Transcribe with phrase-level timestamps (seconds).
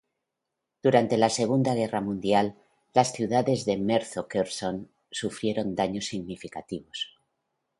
[0.85, 2.55] Durante la Segunda Guerra Mundial,
[2.91, 7.19] las ciudades de Merpho-Kherson sufrieron daños significativos.